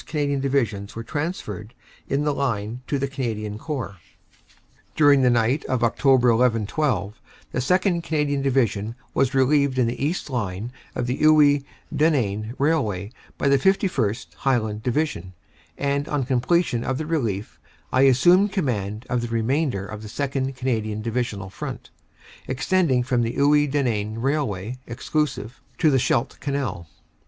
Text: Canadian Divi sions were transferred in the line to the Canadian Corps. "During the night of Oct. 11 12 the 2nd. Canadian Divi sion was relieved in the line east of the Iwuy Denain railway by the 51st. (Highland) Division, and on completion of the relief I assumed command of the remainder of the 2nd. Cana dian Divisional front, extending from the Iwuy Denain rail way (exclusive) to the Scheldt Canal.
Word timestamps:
Canadian 0.07 0.39
Divi 0.39 0.65
sions 0.65 0.95
were 0.95 1.03
transferred 1.03 1.75
in 2.09 2.23
the 2.23 2.33
line 2.33 2.81
to 2.87 2.97
the 2.97 3.07
Canadian 3.07 3.59
Corps. 3.59 3.97
"During 4.95 5.21
the 5.21 5.29
night 5.29 5.63
of 5.65 5.81
Oct. 5.81 6.03
11 6.27 6.65
12 6.65 7.21
the 7.51 7.59
2nd. 7.59 8.01
Canadian 8.01 8.41
Divi 8.41 8.65
sion 8.65 8.95
was 9.13 9.35
relieved 9.35 9.77
in 9.77 9.85
the 9.85 10.15
line 10.27 10.65
east 10.65 10.73
of 10.95 11.05
the 11.05 11.19
Iwuy 11.19 11.63
Denain 11.95 12.55
railway 12.57 13.11
by 13.37 13.47
the 13.47 13.59
51st. 13.59 14.33
(Highland) 14.37 14.81
Division, 14.81 15.33
and 15.77 16.07
on 16.07 16.23
completion 16.25 16.83
of 16.83 16.97
the 16.97 17.05
relief 17.05 17.59
I 17.93 18.01
assumed 18.09 18.51
command 18.51 19.05
of 19.07 19.21
the 19.21 19.27
remainder 19.27 19.85
of 19.85 20.01
the 20.01 20.07
2nd. 20.09 20.55
Cana 20.55 20.81
dian 20.81 21.03
Divisional 21.03 21.51
front, 21.51 21.91
extending 22.47 23.03
from 23.03 23.21
the 23.21 23.35
Iwuy 23.37 23.69
Denain 23.69 24.17
rail 24.17 24.47
way 24.47 24.77
(exclusive) 24.87 25.61
to 25.77 25.91
the 25.91 25.99
Scheldt 25.99 26.39
Canal. 26.39 26.87